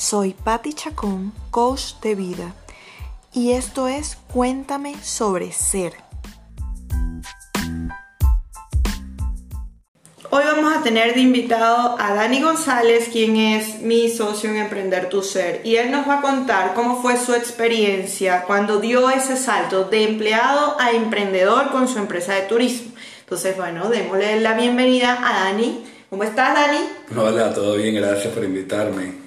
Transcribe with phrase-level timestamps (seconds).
[0.00, 2.54] Soy Patti Chacón, coach de vida,
[3.34, 5.92] y esto es Cuéntame sobre ser.
[10.30, 15.10] Hoy vamos a tener de invitado a Dani González, quien es mi socio en Emprender
[15.10, 19.36] tu Ser, y él nos va a contar cómo fue su experiencia cuando dio ese
[19.36, 22.92] salto de empleado a emprendedor con su empresa de turismo.
[23.20, 25.84] Entonces, bueno, démosle la bienvenida a Dani.
[26.08, 26.78] ¿Cómo estás, Dani?
[27.14, 29.19] Hola, todo bien, gracias por invitarme.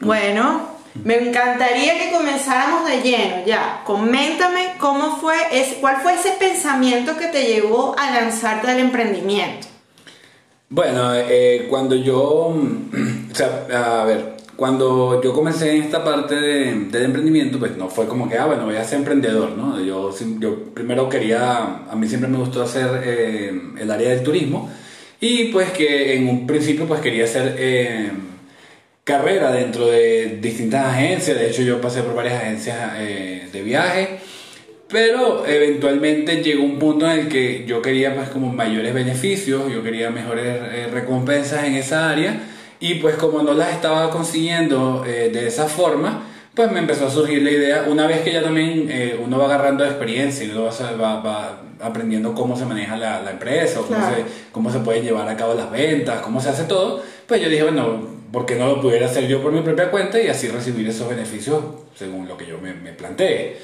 [0.00, 3.82] Bueno, me encantaría que comenzáramos de lleno ya.
[3.84, 5.34] Coméntame cómo fue,
[5.80, 9.66] cuál fue ese pensamiento que te llevó a lanzarte al emprendimiento.
[10.70, 12.54] Bueno, eh, cuando yo,
[13.32, 18.28] sea, a ver, cuando yo comencé en esta parte del emprendimiento, pues no fue como
[18.28, 19.80] que, ah, bueno, voy a ser emprendedor, ¿no?
[19.80, 24.68] Yo, yo primero quería, a mí siempre me gustó hacer eh, el área del turismo
[25.20, 28.10] y pues que en un principio pues quería hacer eh,
[29.08, 34.20] carrera dentro de distintas agencias, de hecho yo pasé por varias agencias de viaje.
[34.88, 39.82] Pero eventualmente llegó un punto en el que yo quería pues como mayores beneficios, yo
[39.82, 42.40] quería mejores eh, recompensas en esa área.
[42.80, 46.27] Y pues como no las estaba consiguiendo eh, de esa forma,
[46.58, 49.44] pues me empezó a surgir la idea, una vez que ya también eh, uno va
[49.44, 50.68] agarrando experiencia y uno
[51.00, 55.28] va, va, aprendiendo cómo se maneja la, la empresa, cómo, se, cómo se puede llevar
[55.28, 58.66] a cabo las ventas, cómo se hace todo, pues yo dije, bueno, ¿por qué no
[58.66, 61.62] lo pudiera hacer yo por mi propia cuenta y así recibir esos beneficios
[61.94, 63.58] según lo que yo me, me planteé?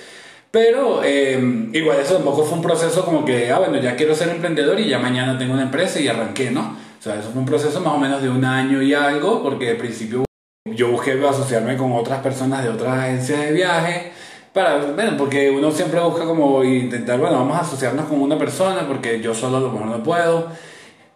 [0.52, 1.36] Pero eh,
[1.72, 4.88] igual eso tampoco fue un proceso como que, ah, bueno, ya quiero ser emprendedor y
[4.88, 6.76] ya mañana tengo una empresa y arranqué, ¿no?
[7.00, 9.70] O sea, eso fue un proceso más o menos de un año y algo, porque
[9.70, 10.24] al principio
[10.74, 14.12] yo busqué asociarme con otras personas de otras agencias de viaje,
[14.52, 18.86] para, bueno, porque uno siempre busca como intentar, bueno, vamos a asociarnos con una persona
[18.86, 20.48] porque yo solo a lo mejor no puedo.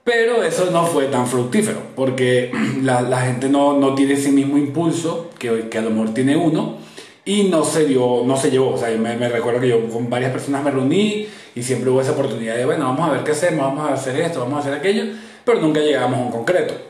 [0.08, 2.50] Pero eso no fue tan fructífero, porque
[2.82, 6.78] la, gente no, no, tiene ese mismo impulso que, que a lo mejor tiene uno
[7.26, 8.70] y no se dio, no se llevó.
[8.70, 12.00] O sea, me, me, recuerdo que yo con varias personas me reuní y siempre hubo
[12.00, 14.60] esa oportunidad de, bueno, vamos a ver qué hacemos, vamos a hacer esto, vamos a
[14.60, 15.04] hacer aquello,
[15.44, 16.87] pero nunca llegamos a un concreto.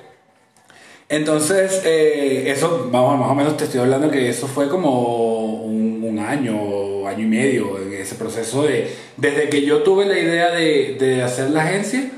[1.09, 6.05] Entonces, eh, eso, vamos, más o menos te estoy hablando que eso fue como un,
[6.05, 10.51] un, año, año y medio, en ese proceso de, desde que yo tuve la idea
[10.51, 12.11] de, de hacer la agencia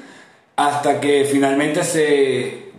[0.56, 2.70] hasta que finalmente se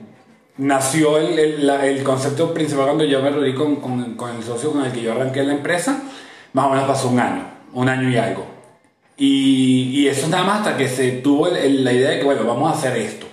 [0.58, 4.84] nació el, el, concepto principal cuando yo me reuní con, con, con, el socio con
[4.84, 6.04] el que yo arranqué la empresa,
[6.52, 8.46] más o menos pasó un año, un año y algo.
[9.18, 12.70] Y, y eso nada más hasta que se tuvo la idea de que, bueno, vamos
[12.70, 13.31] a hacer esto.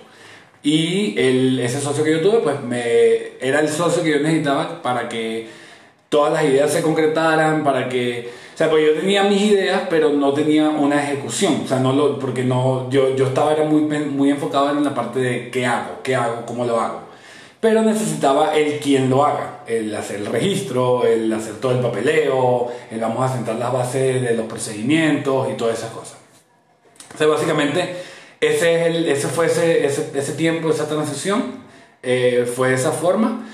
[0.61, 5.07] Y ese socio que yo tuve, pues me, era el socio que yo necesitaba para
[5.07, 5.47] que
[6.09, 8.29] todas las ideas se concretaran, para que...
[8.53, 11.61] O sea, pues yo tenía mis ideas, pero no tenía una ejecución.
[11.63, 14.93] O sea, no lo, porque no, yo, yo estaba era muy, muy enfocado en la
[14.93, 17.09] parte de qué hago, qué hago, cómo lo hago
[17.59, 22.71] pero necesitaba el quien lo haga, el hacer el registro, el hacer todo el papeleo,
[22.89, 26.17] el vamos a sentar las bases de los procedimientos y todas esas cosas.
[27.19, 27.95] O básicamente
[28.41, 31.43] ese, es el, ese fue ese, ese, ese, tiempo, esa transición,
[32.03, 33.47] eh, fue de esa forma.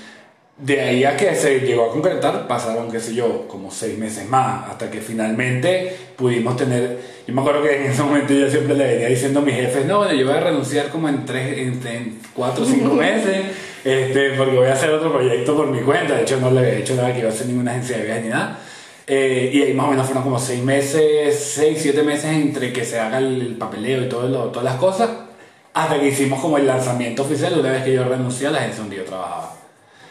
[0.58, 4.26] De ahí a que se llegó a concretar, pasaron, qué sé yo, como seis meses
[4.26, 6.98] más, hasta que finalmente pudimos tener.
[7.26, 9.84] Yo me acuerdo que en ese momento yo siempre le venía diciendo a mis jefes:
[9.84, 13.44] No, bueno, yo voy a renunciar como en, tres, en, en cuatro o cinco meses
[13.86, 16.16] este, porque voy a hacer otro proyecto por mi cuenta.
[16.16, 18.24] De hecho, no le he hecho nada que iba a hacer ninguna agencia de viajes
[18.24, 18.58] ni nada.
[19.06, 22.84] Eh, y ahí más o menos fueron como seis meses, seis, siete meses entre que
[22.84, 25.10] se haga el papeleo y todo lo, todas las cosas,
[25.74, 28.80] hasta que hicimos como el lanzamiento oficial una vez que yo renuncié a la agencia
[28.80, 29.52] donde yo trabajaba.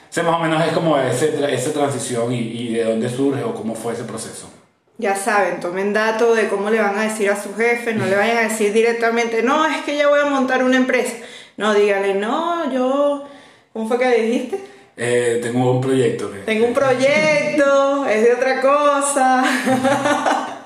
[0.10, 3.44] O sea, más o menos es como ese, esa transición y, y de dónde surge
[3.44, 4.50] o cómo fue ese proceso.
[4.98, 8.16] Ya saben, tomen dato de cómo le van a decir a su jefe, no le
[8.16, 11.18] vayan a decir directamente, no, es que ya voy a montar una empresa.
[11.58, 13.28] No, díganle, no, yo
[13.76, 14.58] ¿Cómo fue que dijiste?
[14.98, 16.32] Eh, tengo un proyecto.
[16.46, 19.44] Tengo un proyecto, es de otra cosa.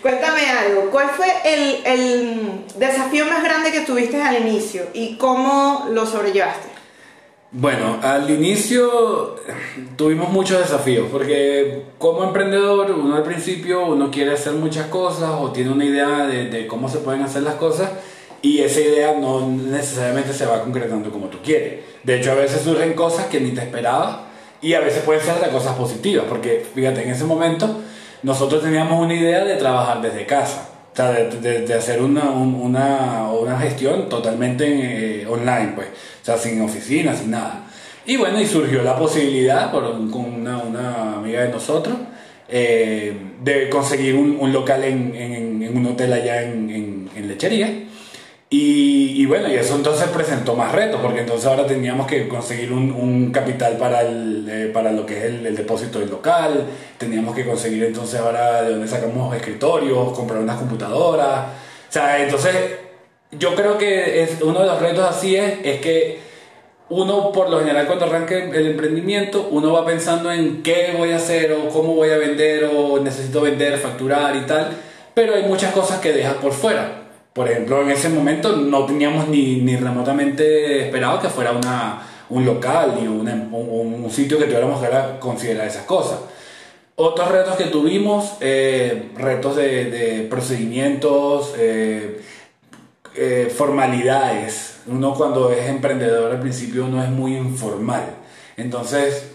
[0.00, 5.88] Cuéntame algo, ¿cuál fue el, el, desafío más grande que tuviste al inicio y cómo
[5.92, 6.68] lo sobrellevaste?
[7.52, 9.36] Bueno, al inicio
[9.96, 15.52] tuvimos muchos desafíos porque como emprendedor uno al principio uno quiere hacer muchas cosas o
[15.52, 17.90] tiene una idea de, de cómo se pueden hacer las cosas
[18.44, 21.80] y esa idea no necesariamente se va concretando como tú quieres.
[22.02, 24.18] De hecho, a veces surgen cosas que ni te esperabas
[24.60, 27.80] y a veces pueden ser de cosas positivas, porque fíjate, en ese momento
[28.22, 33.30] nosotros teníamos una idea de trabajar desde casa, o sea, de, de, hacer una, una,
[33.30, 37.64] una, gestión totalmente eh, online, pues, o sea, sin oficina, sin nada.
[38.04, 41.96] Y bueno, y surgió la posibilidad por con una, una, amiga de nosotros
[42.50, 47.84] eh, de conseguir un, un local en, en, en, un hotel allá en, en Lechería
[48.56, 53.32] Y, bueno, y eso entonces presentó más retos, porque entonces ahora teníamos que conseguir un,
[53.32, 56.64] capital para, el, eh, para lo que es el, depósito del local,
[56.96, 61.46] teníamos que conseguir entonces ahora de dónde sacamos escritorios, comprar unas computadoras.
[61.88, 62.54] O sea, entonces
[63.32, 66.20] yo creo que es, uno de los retos así es, es que
[66.90, 71.16] uno por lo general cuando arranca el emprendimiento, uno va pensando en qué voy a
[71.16, 74.68] hacer o cómo voy a vender o necesito vender, facturar y tal,
[75.12, 77.03] pero hay muchas cosas que dejas por fuera.
[77.34, 82.00] Por ejemplo, en ese momento no teníamos ni, remotamente esperado que fuera una,
[82.30, 86.20] un local ni un, un, sitio que tuviéramos que considerar esas cosas.
[86.94, 92.20] Otros retos que tuvimos, eh, retos de, procedimientos, eh,
[93.16, 94.76] eh, formalidades.
[94.86, 98.14] Uno cuando es emprendedor al principio no es muy informal.
[98.56, 99.32] Entonces,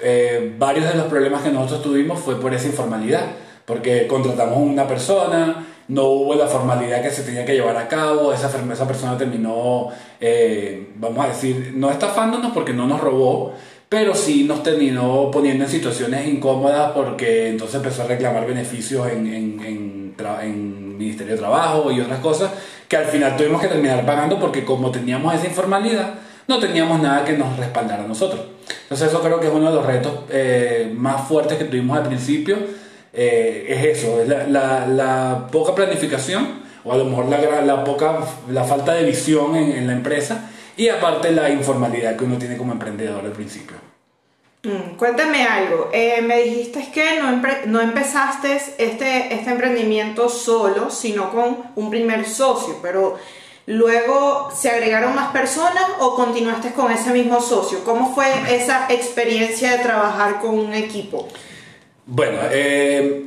[0.57, 3.25] varios de los problemas que nosotros tuvimos fue por esa informalidad,
[3.66, 8.32] porque contratamos una persona, no hubo la formalidad que se tenía que llevar a cabo,
[8.32, 9.90] esa, esa persona terminó,
[10.22, 13.54] eh, vamos a decir, no estafándonos porque no nos robó,
[13.90, 19.28] pero sí nos terminó poniendo en situaciones incómodas porque entonces empezó a reclamar beneficios en,
[19.28, 19.90] en,
[21.00, 22.52] Ministerio de Trabajo y otras cosas
[22.90, 26.16] que al final tuvimos que terminar pagando porque como teníamos esa informalidad,
[26.46, 28.42] no teníamos nada que nos respaldara a nosotros.
[28.84, 32.04] Entonces eso creo que es uno de los retos eh, más fuertes que tuvimos al
[32.04, 32.58] principio
[33.14, 38.20] eh, es eso, es la, la, poca planificación o a lo mejor la, la poca,
[38.50, 42.56] la falta de visión en, en, la empresa y aparte la informalidad que uno tiene
[42.56, 43.78] como emprendedor al principio.
[44.64, 51.32] Mm, cuéntame algo, eh, me dijiste que no, no empezaste este, este emprendimiento solo, sino
[51.32, 53.18] con un primer socio, pero
[53.66, 57.84] luego se agregaron más personas o continuaste con ese mismo socio.
[57.86, 61.28] ¿Cómo fue esa experiencia de trabajar con un equipo?
[62.12, 63.26] Bueno, eh,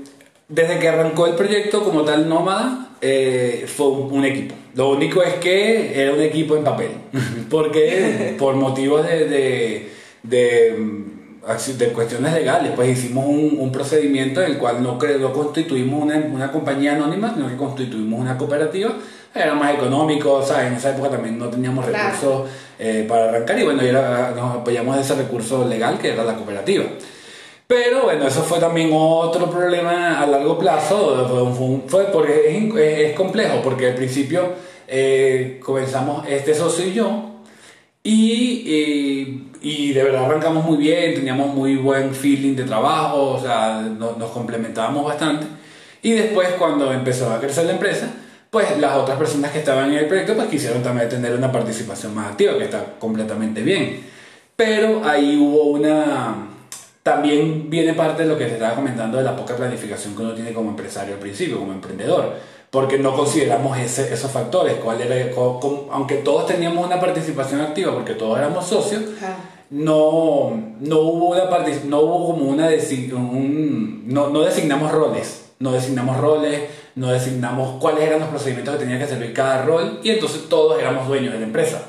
[0.49, 4.57] desde que arrancó el proyecto como tal Nómada, eh, fue un, equipo.
[4.75, 6.91] Lo único es que era un equipo en papel,
[7.51, 9.89] porque por motivos de, de,
[10.25, 16.51] de, cuestiones legales, pues hicimos un, procedimiento en el cual no, no constituimos una, una,
[16.51, 18.95] compañía anónima, sino que constituimos una cooperativa.
[19.33, 20.67] Era más económico, ¿sabes?
[20.67, 22.51] En esa época también no teníamos recursos
[22.81, 23.81] eh, para arrancar y bueno,
[24.35, 26.85] nos apoyamos de ese recurso legal que era la cooperativa.
[27.73, 31.49] Pero bueno, eso fue también otro problema a largo plazo,
[31.89, 34.43] fue, porque es, complejo, porque al principio
[34.87, 37.31] eh, comenzamos este socio y yo,
[38.05, 43.81] y, y, de verdad arrancamos muy bien, teníamos muy buen feeling de trabajo, o sea,
[43.81, 45.47] nos complementábamos bastante.
[46.03, 48.13] Y después cuando empezó a crecer la empresa,
[48.51, 52.15] pues las otras personas que estaban en el proyecto pues quisieron también tener una participación
[52.15, 54.03] más activa, que está completamente bien.
[54.57, 56.52] Pero ahí hubo una
[57.03, 60.35] también viene parte de lo que te estaba comentando de la poca planificación que uno
[60.35, 62.35] tiene como empresario al principio, como emprendedor,
[62.71, 65.31] porque no consideramos ese, esos factores, cuál era,
[65.91, 69.03] aunque todos teníamos una participación activa, porque todos éramos socios,
[69.71, 71.45] no, no hubo una
[71.85, 76.61] no hubo como una un, no, no designamos roles, no designamos roles,
[76.95, 80.79] no designamos cuáles eran los procedimientos que tenía que servir cada rol, y entonces todos
[80.79, 81.83] éramos dueños de la empresa.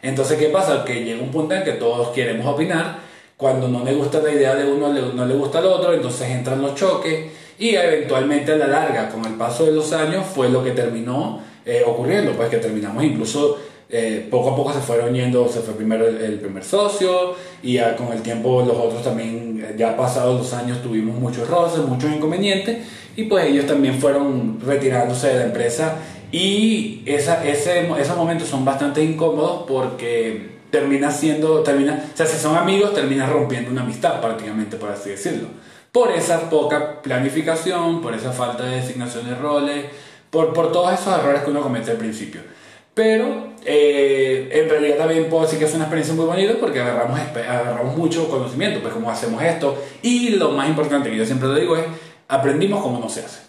[0.00, 0.84] Entonces, ¿qué pasa?
[0.84, 3.03] Que llega un punto en que todos queremos opinar
[3.36, 6.62] cuando no le gusta la idea de uno, no le gusta al otro, entonces entran
[6.62, 7.26] los choques
[7.58, 11.40] y eventualmente a la larga, con el paso de los años, fue lo que terminó
[11.64, 13.58] eh, ocurriendo, pues que terminamos incluso
[13.88, 17.96] eh, poco a poco se fueron yendo, se fue primero el, primer socio y ya
[17.96, 22.10] con el tiempo los otros también, eh, ya pasados los años tuvimos muchos roces, muchos
[22.10, 22.78] inconvenientes
[23.16, 25.98] y pues ellos también fueron retirándose de la empresa
[26.32, 32.36] y esa, ese, esos momentos son bastante incómodos porque termina siendo, termina, o sea, si
[32.36, 35.46] son amigos, termina rompiendo una amistad prácticamente, por así decirlo.
[35.92, 39.86] Por esa poca planificación, por esa falta de designación de roles,
[40.30, 42.40] por, por todos esos errores que uno comete al principio.
[42.92, 47.20] Pero eh, en realidad también puedo decir que es una experiencia muy bonita porque agarramos,
[47.20, 49.80] agarramos mucho conocimiento, pues cómo hacemos esto.
[50.02, 51.84] Y lo más importante que yo siempre lo digo es,
[52.26, 53.42] aprendimos cómo no se hace.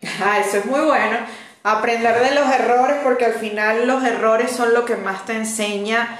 [0.24, 1.18] Ah, eso es muy bueno.
[1.64, 6.18] Aprender de los errores porque al final los errores son lo que más te enseña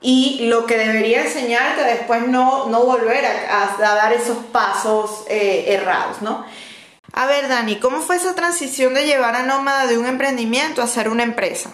[0.00, 6.22] y lo que debería enseñarte después no, no volver a, dar esos pasos eh, errados,
[6.22, 6.44] ¿no?
[7.12, 10.86] A ver, Dani, ¿cómo fue esa transición de llevar a Nómada de un emprendimiento a
[10.86, 11.70] ser una empresa?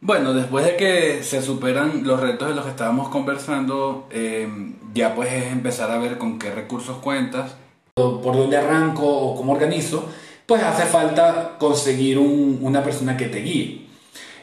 [0.00, 4.48] Bueno, después de que se superan los retos de los que estábamos conversando, eh,
[4.94, 7.54] ya pues es empezar a ver con qué recursos cuentas,
[7.94, 10.08] por dónde arranco o cómo organizo,
[10.46, 13.89] pues hace falta conseguir una persona que te guíe.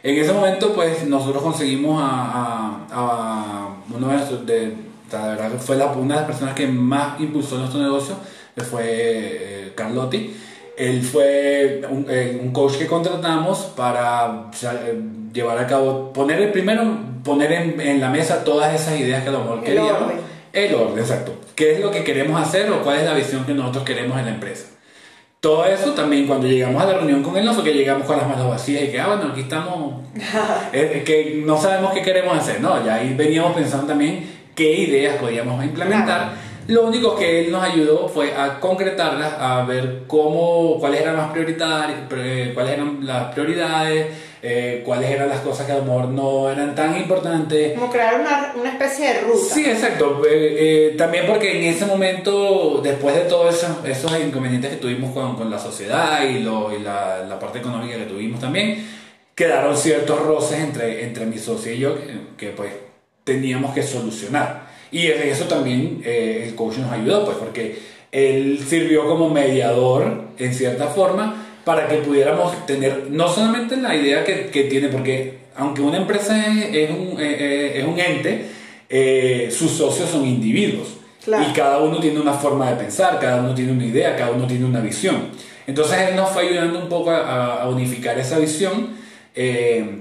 [0.04, 4.08] En ese momento, pues nosotros conseguimos a, a, uno
[4.46, 4.74] de,
[5.12, 8.16] la verdad fue la, una de las personas que más impulsó nuestro negocio,
[8.56, 10.36] que fue eh, Carlotti.
[10.78, 15.02] Él fue un, eh, un coach que contratamos para eh,
[15.34, 16.84] llevar a cabo, poner el primero,
[17.24, 20.14] poner en, en, la mesa todas esas ideas que a lo mejor queríamos.
[20.54, 21.34] El orden, exacto.
[21.56, 24.26] ¿Qué es lo que queremos hacer o cuál es la visión que nosotros queremos en
[24.26, 24.77] la empresa?
[25.40, 28.18] Todo eso también cuando llegamos a la reunión con él no fue que llegamos con
[28.18, 30.02] las manos vacías y que, ah, bueno, aquí estamos,
[30.74, 35.18] es, que no sabemos qué queremos hacer, no, ya ahí veníamos pensando también qué ideas
[35.18, 36.32] podíamos implementar.
[36.68, 41.32] Lo único que él nos ayudó fue a concretarlas, a ver cómo, cuáles eran las
[41.32, 41.96] prioridades,
[42.54, 44.08] cuáles eran las prioridades,
[44.50, 47.74] eh, cuáles eran las cosas que a lo mejor no eran tan importantes.
[47.78, 49.54] Como crear una, una especie de ruta.
[49.54, 50.22] Sí, exacto.
[50.26, 55.12] Eh, eh, también porque en ese momento, después de todos eso, esos inconvenientes que tuvimos
[55.12, 58.88] con, con la sociedad y, lo, y la, la, parte económica que tuvimos también,
[59.36, 62.72] quedaron ciertos roces entre, entre mi socio y yo que, que pues
[63.26, 64.68] teníamos que solucionar.
[64.92, 67.78] Y en eso también el coach nos ayudó, pues porque
[68.14, 74.24] él sirvió como mediador en cierta forma para que pudiéramos tener no solamente la idea
[74.24, 78.46] que, que tiene, porque aunque una empresa es, un, eh, eh, es un, ente,
[78.88, 80.88] eh, sus socios son individuos.
[81.28, 84.48] Y cada uno tiene una forma de pensar, cada uno tiene una idea, cada uno
[84.48, 85.24] tiene una visión.
[85.68, 88.96] Entonces él nos fue ayudando un poco a, a unificar esa visión,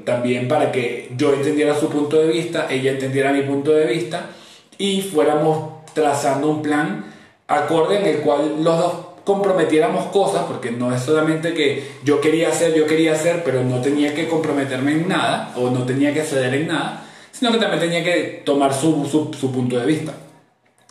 [0.05, 4.31] también para que yo entendiera su punto de vista, ella entendiera mi punto de vista
[4.79, 7.07] y fuéramos trazando un plan
[7.49, 12.49] acorde en el cual los dos comprometiéramos cosas, porque no es solamente que yo quería
[12.49, 16.23] hacer, yo quería hacer, pero no tenía que comprometerme en nada o no tenía que
[16.23, 20.13] ceder en nada, sino que también tenía que tomar su, su, punto de vista.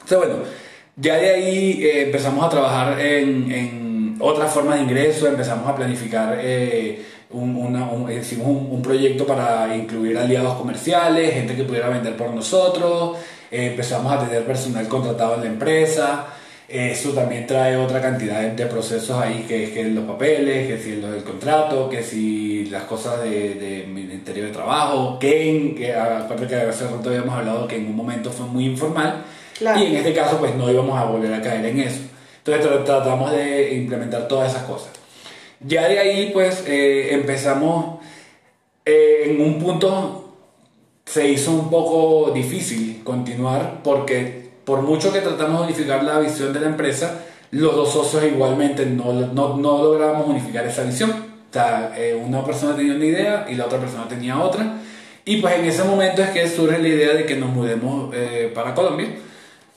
[0.02, 0.36] Entonces, bueno,
[0.98, 5.74] ya de ahí eh, empezamos a trabajar en, en otras formas de ingreso, empezamos a
[5.74, 12.18] planificar, eh, un, un, hicimos un, proyecto para incluir aliados comerciales, gente que pudiera vender
[12.18, 13.18] por nosotros,
[13.50, 16.26] eh, empezamos a tener personal contratado en la empresa.
[16.68, 20.96] Eso también trae otra cantidad de, procesos ahí, que es que los papeles, que si
[20.96, 26.48] los del contrato, que si las cosas del de Ministerio de Trabajo, que, que aparte
[26.48, 29.24] que hace rato habíamos hablado que en un momento fue muy informal,
[29.62, 32.02] y en este caso pues no íbamos a volver a caer en eso.
[32.44, 34.90] Entonces tratamos de implementar todas esas cosas.
[35.60, 38.00] Ya de ahí pues eh, empezamos
[38.86, 40.34] eh, en un punto
[41.06, 46.52] se hizo un poco difícil continuar porque por mucho que tratamos de unificar la visión
[46.54, 51.12] de la empresa, los dos socios igualmente no, no, no logramos unificar esa visión.
[51.12, 54.80] O sea, eh, una persona tenía una idea y la otra persona tenía otra.
[55.24, 58.52] Y pues en ese momento es que surge la idea de que nos mudemos eh,
[58.54, 59.08] para Colombia,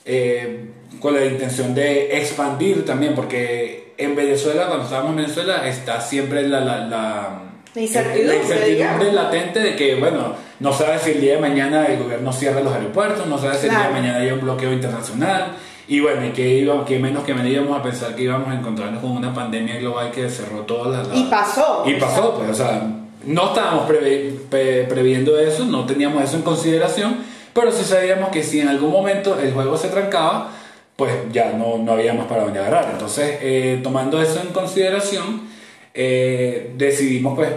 [0.05, 0.65] eh,
[0.99, 6.47] con la intención de expandir también, porque en Venezuela, cuando estábamos en Venezuela, está siempre
[6.47, 7.43] la, la, la
[7.75, 12.33] la incertidumbre, latente de que, bueno, no sabes si el día de mañana el gobierno
[12.33, 15.53] cierra los aeropuertos, no sabes si el día de mañana hay un bloqueo internacional.
[15.87, 18.53] Y bueno, y que, íbamos, que menos que menos íbamos a pensar que íbamos a
[18.53, 21.17] encontrarnos con una pandemia global que cerró todas las...
[21.17, 21.83] y pasó.
[21.85, 22.87] Y pasó, pues, o sea,
[23.25, 27.17] no estábamos previendo eso, no teníamos eso en consideración,
[27.53, 30.51] pero sí sabíamos que si en algún momento el juego se trancaba,
[30.95, 32.89] pues ya no, no había más para dónde agarrar.
[32.91, 35.48] Entonces, eh, tomando eso en consideración,
[35.93, 37.49] eh, decidimos, pues,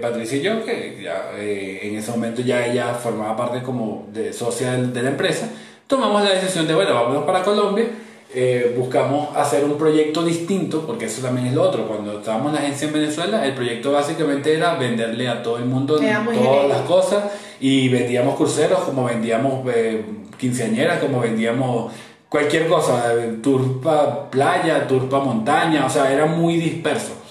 [0.00, 4.32] Patricia y yo, que ya, eh, en ese momento ya ella formaba parte como de
[4.32, 5.50] socia de, la empresa,
[5.86, 7.86] tomamos la decisión de, bueno, vámonos para Colombia,
[8.32, 12.54] eh, buscamos hacer un proyecto distinto, porque eso también es lo otro, cuando estábamos en
[12.54, 16.82] la agencia en Venezuela, el proyecto básicamente era venderle a todo el mundo todas las
[16.82, 17.24] cosas,
[17.60, 19.68] y vendíamos cruceros, como vendíamos
[20.38, 21.92] quinceañeras, como vendíamos
[22.28, 27.24] cualquier cosa, turpa playa, turpa montaña, o sea, era muy disperso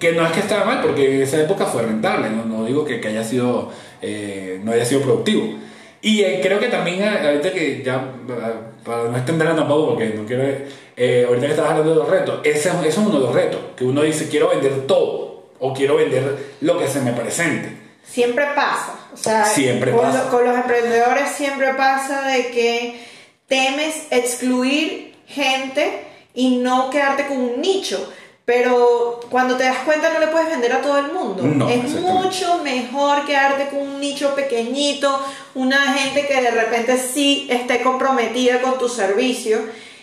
[0.00, 2.84] que no es que estaba mal, porque en esa época fue rentable, no, no digo
[2.84, 5.58] que, que, haya sido, eh, no haya sido productivo.
[6.02, 8.02] Y eh, creo que también, eh, ahorita que ya,
[8.84, 12.70] para no extenderla tampoco, porque no quiero, ahorita que estás hablando de los retos, ese,
[12.70, 16.54] ese, es uno de los retos, que uno dice, quiero vender todo, o quiero vender
[16.62, 17.76] lo que se me presente.
[18.02, 20.30] Siempre pasa, o sea, siempre con, pasa.
[20.30, 23.00] con los emprendedores siempre pasa de que
[23.46, 28.10] temes excluir gente y no quedarte con un nicho.
[28.50, 31.68] Pero cuando te das cuenta no le puedes vender a todo el mundo.
[31.68, 37.80] es mucho mejor quedarte con un nicho pequeñito, una gente que de repente sí esté
[37.80, 39.60] comprometida con tu servicio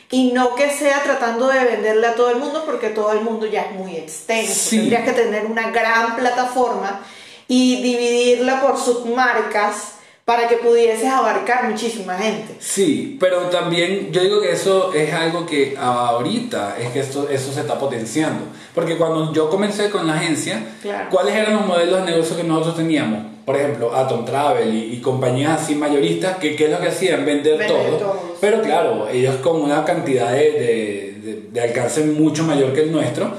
[0.09, 3.47] y no que sea tratando de venderle a todo el mundo porque todo el mundo
[3.47, 4.69] ya es muy extenso.
[4.69, 7.01] Tendrías que tener una gran plataforma
[7.49, 9.96] y dividirla por submarcas
[10.27, 12.55] para que pudieses abarcar muchísima gente.
[12.59, 17.53] Sí, pero también yo digo que eso es algo que ahorita es que esto, eso
[17.53, 18.43] se está potenciando.
[18.75, 20.61] Porque cuando yo comencé con la agencia,
[21.09, 23.23] ¿cuáles eran los modelos de negocio que nosotros teníamos?
[23.45, 27.25] Por ejemplo, Atom Travel y, compañías así mayoristas, que ¿qué es lo que hacían?
[27.25, 28.35] Vender, todo.
[28.41, 33.31] Pero claro, ellos con una cantidad de, de, de alcance mucho mayor que el nuestro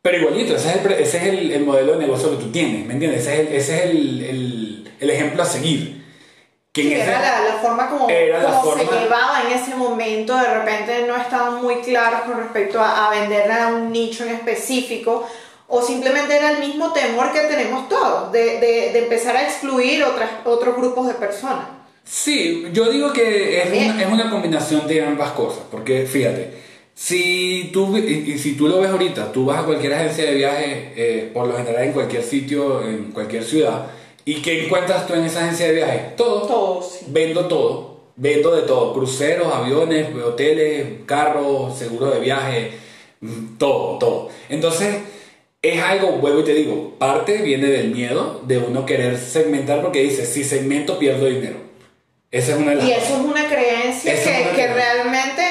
[0.00, 2.86] Pero igualito, ese es el, ese es el, el modelo de negocio que tú tienes,
[2.86, 3.20] ¿me entiendes?
[3.20, 6.03] Ese es el, ese es el, el, el ejemplo a seguir.
[6.74, 11.06] Que sí, era la, la, forma como, como se llevaba en ese momento, de repente
[11.06, 15.24] no estaban muy claros con respecto a, a vender a un nicho en específico,
[15.68, 20.02] o simplemente era el mismo temor que tenemos todos, de, de, de empezar a excluir
[20.02, 21.66] otras, otros grupos de personas.
[22.02, 26.54] Sí, yo digo que es una, es una, combinación de ambas cosas, porque fíjate,
[26.92, 30.92] si tú, y si tú lo ves ahorita, tú vas a cualquier agencia de viaje,
[30.96, 33.86] eh, por lo general en cualquier sitio, en cualquier ciudad,
[34.24, 36.00] ¿y qué encuentras tú en esa agencia de viaje?
[36.16, 36.46] Todo.
[36.46, 37.06] Todo, sí.
[37.08, 42.72] Vendo todo, vendo de todo, cruceros, aviones, hoteles, carros, seguros de viaje,
[43.58, 44.28] todo, todo.
[44.48, 44.96] Entonces
[45.62, 50.02] es algo, vuelvo y te digo, parte viene del miedo de uno querer segmentar porque
[50.02, 51.56] dice, si segmento pierdo dinero.
[52.30, 54.66] Esa es una de las Y eso es una creencia Esa que, es una que
[54.74, 55.42] realmente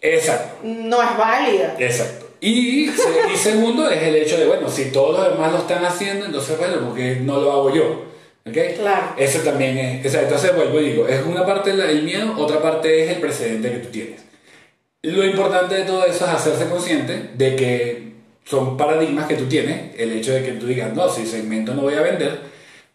[0.00, 1.76] Exacto, no es válida.
[1.78, 2.27] exacto.
[2.40, 6.26] Y, y segundo es el hecho de, bueno, si todos los demás lo están haciendo,
[6.26, 8.04] entonces, bueno, porque no lo hago yo.
[8.46, 8.56] ¿Ok?
[8.78, 9.14] Claro.
[9.16, 12.62] Eso también es, o sea, entonces vuelvo y digo, es una parte el miedo, otra
[12.62, 14.20] parte es el precedente que tú tienes.
[15.02, 18.12] Lo importante de todo eso es hacerse consciente de que
[18.44, 21.82] son paradigmas que tú tienes, el hecho de que tú digas, no, si segmento no
[21.82, 22.40] voy a vender,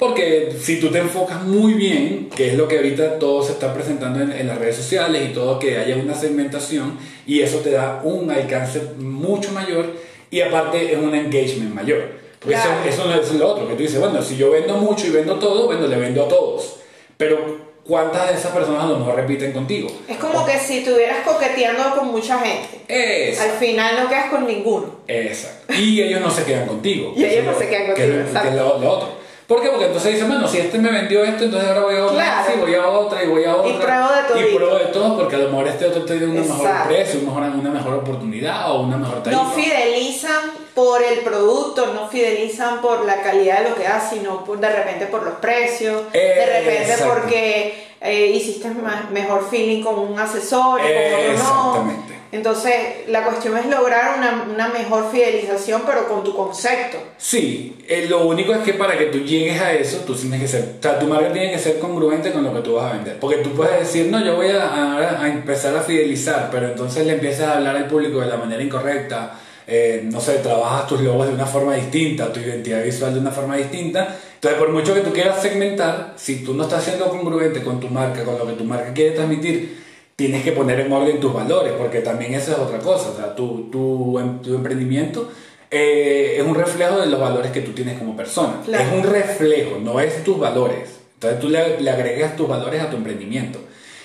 [0.07, 3.74] porque si tú te enfocas muy bien, que es lo que ahorita todo se está
[3.74, 7.72] presentando en, en las redes sociales y todo, que haya una segmentación y eso te
[7.72, 9.86] da un alcance mucho mayor
[10.29, 12.22] y aparte es un engagement mayor.
[12.39, 12.89] Porque eso- Claro.
[12.89, 15.36] eso, no es lo otro, que tú dices, bueno, si yo vendo mucho y vendo
[15.39, 16.75] todo, bueno, le vendo a todos.
[17.15, 19.89] Pero ¿cuántas de esas personas a lo mejor repiten contigo?
[20.10, 22.81] Es como que si estuvieras coqueteando con mucha gente.
[22.88, 23.39] Es.
[23.39, 24.98] Al final no quedas con ninguno.
[25.07, 25.74] Exacto.
[25.74, 27.13] Y ellos no se quedan contigo.
[27.17, 28.50] Y ellos no se quedan que es contigo, lo- que exacto.
[28.50, 29.23] es lo, lo otro.
[29.47, 29.69] ¿Por qué?
[29.69, 32.45] Porque entonces dicen, bueno, si este me vendió esto, entonces ahora voy a otra, Claro.
[32.53, 33.69] sí, voy a otra y voy a otra.
[33.69, 34.50] Y pruebo de todito.
[34.50, 37.25] Y pruebo de todo porque a lo mejor este otro tiene un mejor precio, un
[37.25, 39.43] mejor- una mejor oportunidad o una mejor tarifa.
[39.43, 44.43] No fidelizan por el producto, no fidelizan por la calidad de lo que das, sino
[44.45, 47.13] por, de repente por los precios, de repente Exacto.
[47.13, 51.75] porque eh, hiciste ma- mejor feeling con un asesor y con otro no.
[51.75, 52.12] Exactamente.
[52.33, 52.74] Entonces,
[53.09, 56.98] la cuestión es lograr una, mejor fidelización, pero con tu concepto.
[57.15, 60.48] Sí, eh, lo único es que para que tú llegues a eso, tú tienes que
[60.48, 63.19] ser, tu marca tiene que ser congruente con lo que tú vas a vender.
[63.19, 67.50] Porque tú puedes decir, no, yo voy a empezar a fidelizar, pero entonces le empiezas
[67.50, 71.33] a hablar al público de la manera incorrecta, eh, no sé, trabajas tus logos de
[71.33, 74.17] una forma distinta, tu identidad visual de una forma distinta.
[74.33, 77.87] Entonces, por mucho que tú quieras segmentar, si tú no estás siendo congruente con tu
[77.89, 79.82] marca, con lo que tu marca quiere transmitir,
[80.24, 83.09] tienes que poner en orden tus valores, porque también eso es otra cosa.
[83.09, 85.29] O sea, tu, tu, em- tu emprendimiento
[85.70, 88.62] eh, es un reflejo de los valores que tú tienes como persona.
[88.64, 88.86] Claro.
[88.86, 90.88] Es un reflejo, no es tus valores.
[91.16, 93.59] Entonces tú le, le agregas tus valores a tu emprendimiento.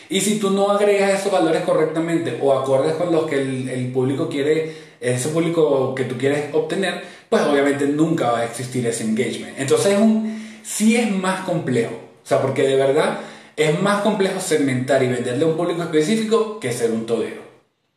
[0.08, 3.92] Y si tú no agregas esos valores correctamente o acordes con los que el, el
[3.92, 9.04] público quiere, ese público que tú quieres obtener, pues obviamente nunca va a existir ese
[9.04, 9.56] engagement.
[9.56, 11.94] Entonces es un, sí es más complejo.
[12.24, 13.20] O sea, porque de verdad
[13.58, 17.42] es más complejo segmentar y venderle a un público específico que ser un todero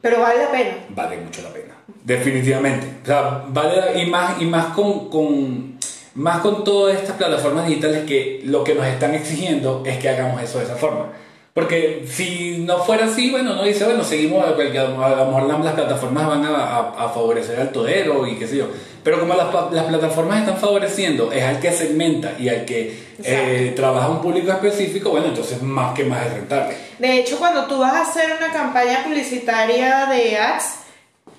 [0.02, 0.72] Pero vale la pena.
[0.90, 1.76] vale mucho la pena.
[2.04, 2.88] Definitivamente.
[3.04, 5.80] O sea, vale y más y más con, con
[6.16, 10.42] más con todas estas plataformas digitales que lo que nos están exigiendo es que hagamos
[10.42, 11.08] eso de esa forma.
[11.54, 16.26] Porque si no fuera así, bueno, no dice, bueno, seguimos, a lo mejor las plataformas
[16.28, 18.68] van a, a- a favorecer al todero y qué sé yo.
[19.04, 23.74] Pero como las, las plataformas están favoreciendo, es al que segmenta y al que eh,
[23.76, 26.76] trabaja un público específico, bueno, entonces más que más es rentable.
[27.00, 30.76] De hecho, cuando tú vas a hacer una campaña publicitaria de ads,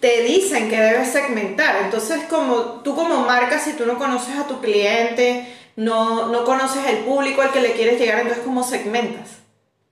[0.00, 1.76] te dicen que debes segmentar.
[1.84, 5.46] Entonces, como tú como marca, si tú no conoces a tu cliente,
[5.76, 9.28] no, no conoces el público al que le quieres llegar, entonces ¿cómo segmentas?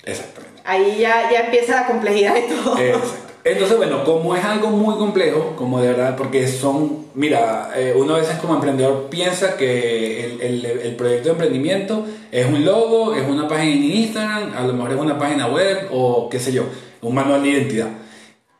[0.04, 0.60] Exactamente.
[0.64, 2.78] Ahí ya, ya empieza la complejidad de todo.
[2.78, 3.29] Exacto.
[3.42, 8.14] Entonces, bueno, como es algo muy complejo, como de verdad, porque son, mira, eh, uno
[8.14, 13.14] a veces como emprendedor piensa que el, el- el proyecto de emprendimiento es un logo,
[13.14, 16.52] es una página en Instagram, a lo mejor es una página web o qué sé
[16.52, 16.64] yo,
[17.00, 17.88] un manual de identidad.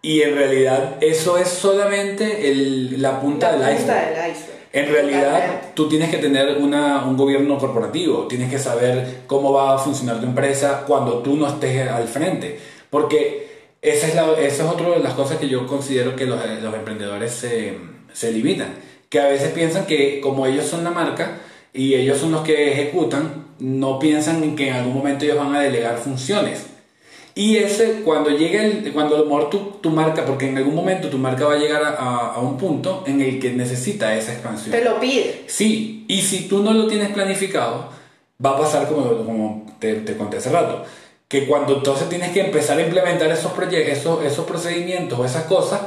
[0.03, 4.17] Y en realidad eso es solamente el- la punta La del punta iceberg.
[4.23, 4.61] del iceberg.
[4.73, 9.75] En realidad, tú tienes que tener una- un gobierno corporativo, tienes que saber cómo va
[9.75, 12.59] a funcionar tu empresa cuando tú no estés al frente.
[12.89, 13.50] Porque
[13.83, 16.75] esa es, la, esa es otra de las cosas que yo considero que los, los
[16.75, 17.79] emprendedores se,
[18.13, 18.75] se limitan.
[19.09, 21.39] Que a veces piensan que como ellos son la marca
[21.73, 25.55] y ellos son los que ejecutan, no piensan en que en algún momento ellos van
[25.55, 26.67] a delegar funciones.
[27.35, 30.75] Y ese, cuando llega el, cuando a lo mejor tu, tu marca, porque en algún
[30.75, 34.15] momento tu marca va a llegar a, a- a un punto en el que necesita
[34.17, 34.73] esa expansión.
[34.73, 35.45] Te lo pide.
[35.47, 37.89] Sí, y si tú no lo tienes planificado,
[38.45, 40.85] va a pasar como, como te, te conté hace rato,
[41.31, 45.45] que cuando entonces tienes que empezar a implementar esos proyectos, esos, esos procedimientos o esas
[45.45, 45.81] cosas,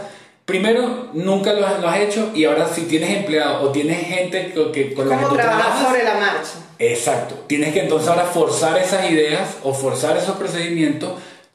[0.46, 4.54] primero, nunca lo has, lo has hecho y ahora si tienes empleado o tienes gente
[4.54, 6.52] que, que- con la que ¿Cómo tú trabajas, sobre la marcha?
[6.80, 7.36] Exacto.
[7.48, 11.12] Tienes que entonces ahora forzar esas ideas o forzar esos procedimientos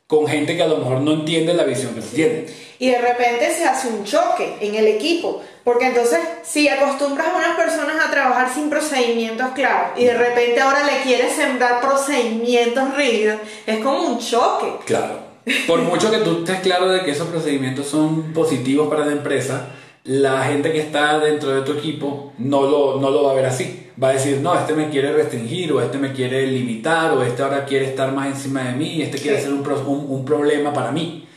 [0.06, 2.52] con gente que a lo mejor no entiende la visión que tú tienes.
[2.78, 7.36] Y de repente se hace un choque en el equipo, porque entonces si acostumbras a
[7.36, 12.94] unas personas a trabajar sin procedimientos claros y de repente ahora le quieres sembrar procedimientos
[12.96, 14.72] rígidos, es como un choque.
[14.86, 15.18] Claro.
[15.66, 19.66] Por mucho que tú estés claro de que esos procedimientos son positivos para la empresa,
[20.04, 23.44] la gente que está dentro de tu equipo no lo, no lo va a ver
[23.44, 23.84] así.
[24.02, 27.42] Va a decir, no, este me quiere restringir, o este me quiere limitar, o este
[27.42, 30.92] ahora quiere estar más encima de mí, este quiere ser un, un- un problema para
[30.92, 31.27] mí.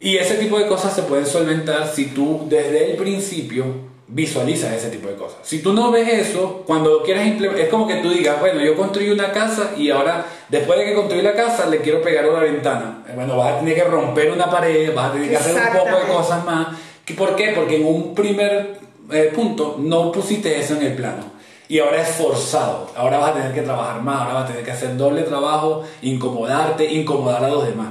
[0.00, 3.64] Y ese tipo de cosas se pueden solventar si tú desde el principio
[4.06, 5.38] visualizas ese tipo de cosas.
[5.42, 8.74] Si tú no ves eso, cuando quieres implementar, es como que tú digas, bueno, yo
[8.76, 12.40] construí una casa y ahora, después de que construí la casa, le quiero pegar una
[12.40, 13.04] ventana.
[13.08, 15.78] Eh, Bueno, vas a tener que romper una pared, vas a tener que hacer un
[15.78, 16.68] poco de cosas más.
[17.04, 17.52] ¿Qué- ¿Por qué?
[17.54, 18.78] Porque en un primer
[19.12, 21.24] eh, punto no pusiste eso en el plano.
[21.68, 22.90] Y ahora es forzado.
[22.96, 25.82] Ahora vas a tener que trabajar más, ahora vas a tener que hacer doble trabajo,
[26.00, 27.88] incomodarte, incomodar a los demás.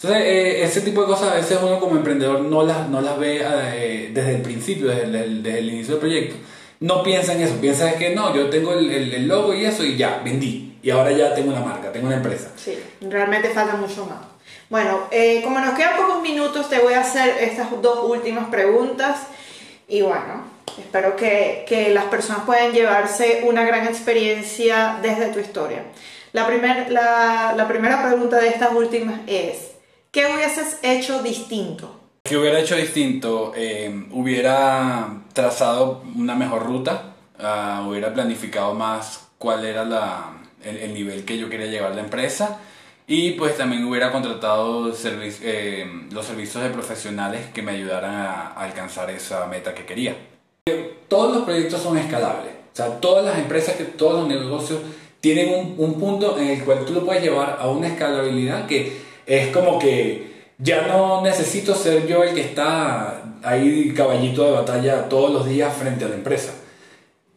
[0.00, 3.18] Entonces, eh, ese tipo de cosas a veces uno como emprendedor no las, no las
[3.18, 6.36] ve eh, desde el principio, desde el, desde el inicio del proyecto.
[6.80, 9.82] No piensa en eso, piensa que no, yo tengo el, el- el logo y eso
[9.84, 10.78] y ya, vendí.
[10.84, 12.50] Y ahora ya tengo una marca, tengo una empresa.
[12.56, 14.18] Sí, realmente falta mucho más.
[14.70, 19.22] Bueno, eh, como nos quedan pocos minutos, te voy a hacer estas dos últimas preguntas.
[19.88, 20.44] Y bueno,
[20.78, 25.82] espero que, que las personas puedan llevarse una gran experiencia desde tu historia.
[26.32, 29.72] La, primer- la, la primera pregunta de estas últimas es,
[30.18, 31.94] ¿qué hubieses hecho distinto?
[32.24, 33.52] ¿Qué hubiera hecho distinto?
[33.54, 40.32] Eh, hubiera trazado una mejor ruta, ah, hubiera planificado más cuál era la,
[40.64, 42.58] el, el nivel que yo quería llevar la empresa
[43.06, 48.48] y pues también hubiera contratado servi- eh, los servicios de profesionales que me ayudaran a,
[48.48, 50.16] a alcanzar esa meta que quería.
[51.06, 54.80] Todos los proyectos son escalables, o sea, todas las empresas, que, todos los negocios
[55.20, 59.06] tienen un, un punto en el cual tú lo puedes llevar a una escalabilidad que
[59.28, 60.26] es como que
[60.58, 65.72] ya no necesito ser yo el que está ahí caballito de batalla todos los días
[65.76, 66.52] frente a la empresa.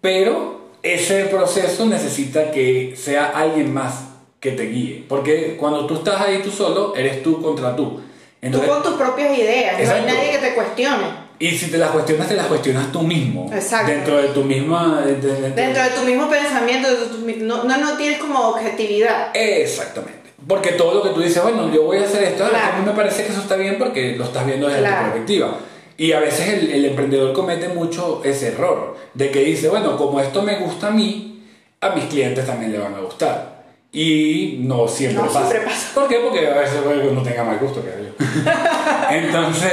[0.02, 4.06] Pero ese proceso necesita que sea alguien más
[4.40, 5.06] que te guíe.
[5.08, 8.02] Porque cuando tú estás ahí tú solo, eres tú contra tú.
[8.42, 10.02] Entonces, tú con tus propias ideas, Exacto.
[10.04, 11.22] no hay nadie que te cuestione.
[11.38, 13.50] y si te las cuestionas, te las cuestionas tú mismo.
[13.54, 13.92] Exacto.
[13.92, 15.02] Dentro de tu misma...
[15.06, 19.30] de- de- de- Dentro de tu mismo pensamiento, tu no, no tienes como objetividad.
[19.36, 20.21] Exactamente.
[20.48, 22.74] Porque todo lo que tú dices, bueno, yo voy a hacer esto, Claro.
[22.74, 25.04] a mí me parece que eso está bien porque lo estás viendo desde tu Claro.
[25.04, 25.58] perspectiva.
[25.98, 30.20] Y a veces el, el emprendedor comete mucho ese error, de que dice, bueno, como
[30.20, 31.44] esto me gusta a mí,
[31.80, 33.62] a mis clientes también le van a gustar.
[33.92, 35.48] Y no siempre No pasa.
[35.50, 35.90] siempre pasa.
[35.94, 36.16] ¿Por qué?
[36.20, 36.78] Porque a veces
[37.12, 38.26] uno tenga mal gusto, creo yo.
[39.12, 39.72] Entonces,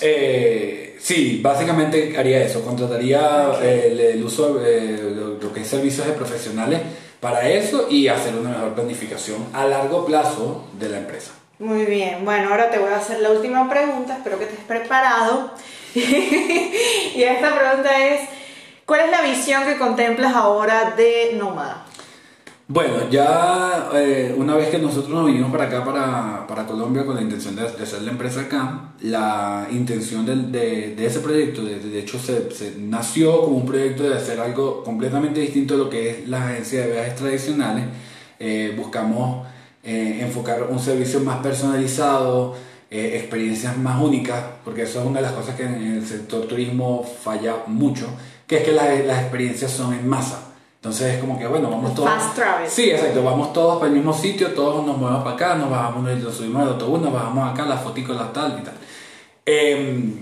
[0.00, 2.62] eh, sí, básicamente haría eso.
[2.62, 6.80] Contrataría eh, el, el uso de lo, lo que es servicios de profesionales
[7.20, 11.32] para eso y hacer una mejor planificación a largo plazo de la empresa.
[11.58, 15.52] Muy bien, bueno, ahora te voy a hacer la última pregunta, espero que estés preparado.
[15.94, 18.28] y esta pregunta es,
[18.84, 21.86] ¿cuál es la visión que contemplas ahora de Nómada?
[22.68, 27.14] Bueno, ya eh, una vez que nosotros nos vinimos para acá, para, para Colombia, con
[27.14, 31.62] la intención de, de hacer la empresa acá, la intención del- de, de ese proyecto,
[31.62, 35.76] de, de hecho, se, se nació como un proyecto de hacer algo completamente distinto a
[35.76, 37.84] lo que es la agencia de viajes tradicionales.
[38.40, 39.46] Eh, buscamos
[39.84, 42.56] eh, enfocar un servicio más personalizado,
[42.90, 47.04] experiencias más únicas, porque eso es una de las cosas que en el sector turismo
[47.22, 48.06] falla mucho,
[48.46, 50.45] que es que las, las experiencias son en masa.
[50.86, 52.08] Entonces es como que, bueno, vamos todos...
[52.08, 52.70] Fast travel.
[52.70, 56.04] Sí, exacto, vamos todos para el mismo sitio, todos nos movemos para acá, nos bajamos,
[56.04, 58.74] nos subimos al autobús, nos bajamos acá, la fotico, la tal y tal.
[59.44, 60.12] Eh,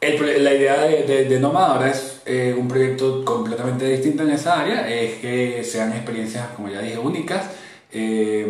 [0.00, 4.30] el la idea de, de, de Nómada ahora es eh, un proyecto completamente distinto en
[4.30, 7.46] esa área, es que sean experiencias, como ya dije, únicas,
[7.90, 8.46] eh,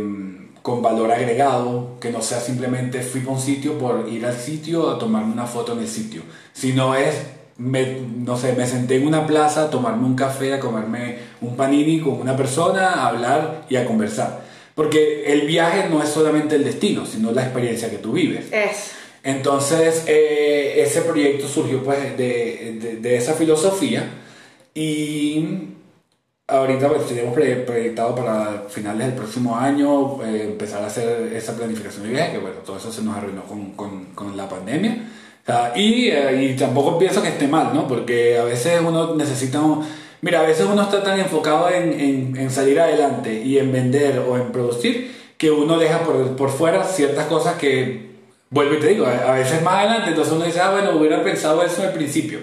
[0.61, 4.91] con valor agregado, que no sea simplemente fui para un sitio por ir al sitio
[4.91, 6.21] a tomarme una foto en el sitio,
[6.53, 7.15] sino es,
[7.61, 11.57] me, no sé, me senté en una plaza a tomarme un café, a comerme un
[11.57, 14.41] panini con una persona, a hablar y a conversar.
[14.75, 18.47] Porque el viaje no es solamente el destino, sino la experiencia que tú vives.
[18.51, 18.93] Es.
[19.23, 24.09] Entonces, eh, ese proyecto surgió pues de, de- de esa filosofía
[24.75, 25.69] y
[26.47, 32.05] ahorita pues, tenemos proyectado para finales del próximo año eh, empezar a hacer esa planificación
[32.05, 34.97] de viaje, que bueno, todo eso se nos arruinó con, con- con la pandemia.
[35.47, 37.87] Sea, y, eh, y tampoco pienso que esté mal, ¿no?
[37.89, 39.61] Porque a veces uno necesita...
[39.61, 39.85] un-
[40.23, 44.19] Mira, a veces uno está tan enfocado en, en- en salir adelante y en vender
[44.19, 48.11] o en producir que uno deja por, por fuera ciertas cosas que
[48.51, 51.63] vuelvo y te digo, a veces más adelante, entonces uno dice, ah, bueno, hubiera pensado
[51.63, 52.39] eso al principio.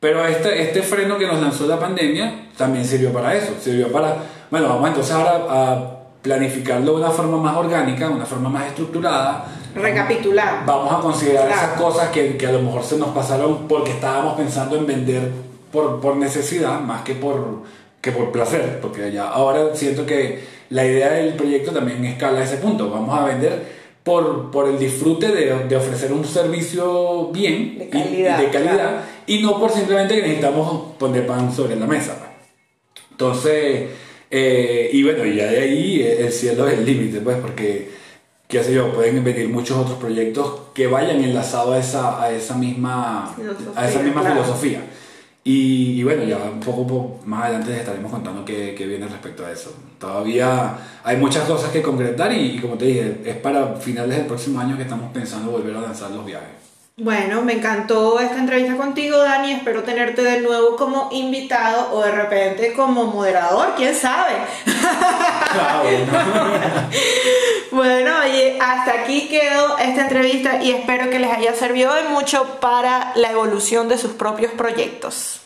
[0.00, 4.16] Pero este, este freno que nos lanzó la pandemia también sirvió para eso, sirvió para,
[4.50, 9.44] bueno, vamos entonces ahora a planificarlo de una forma más orgánica, una forma más estructurada.
[9.76, 10.64] Recapitular.
[10.66, 14.34] Vamos a considerar esas cosas que, que, a lo mejor se nos pasaron porque estábamos
[14.34, 15.30] pensando en vender
[15.70, 17.62] por, por necesidad más que por,
[18.00, 22.44] que por placer, porque ya ahora siento que la idea del proyecto también escala a
[22.44, 22.90] ese punto.
[22.90, 28.40] Vamos a vender por, por el disfrute de, de, ofrecer un servicio bien de calidad,
[28.40, 32.16] y, de calidad y no por simplemente que necesitamos poner pan sobre la mesa.
[33.10, 33.88] Entonces,
[34.30, 37.90] eh, y bueno, ya de ahí el cielo es el límite, pues, porque,
[38.48, 42.54] qué sé yo, pueden venir muchos otros proyectos que vayan enlazados a esa, a esa
[42.54, 43.72] misma filosofía.
[43.74, 44.80] A esa misma filosofía.
[45.48, 49.52] Y, bueno, ya un poco más adelante les estaremos contando qué, qué, viene respecto a
[49.52, 49.72] eso.
[49.98, 54.26] Todavía hay muchas cosas que concretar y, y, como te dije, es para finales del
[54.26, 56.65] próximo año que estamos pensando volver a lanzar los viajes.
[56.98, 59.52] Bueno, me encantó esta entrevista contigo, Dani.
[59.52, 64.32] Espero tenerte de nuevo como invitado o de repente como moderador, quién sabe.
[67.70, 72.60] bueno, oye, hasta aquí quedó esta entrevista y espero que les haya servido de mucho
[72.60, 75.42] para la evolución de sus propios proyectos.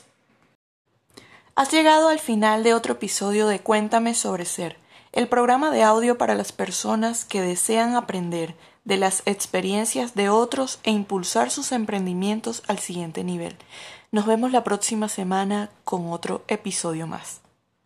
[1.57, 4.77] Has llegado al final de otro episodio de Cuéntame sobre Ser,
[5.13, 10.79] el programa de audio para las personas que desean aprender de las experiencias de otros
[10.85, 13.57] e impulsar sus emprendimientos al siguiente nivel.
[14.13, 17.41] Nos vemos la próxima semana con otro episodio más.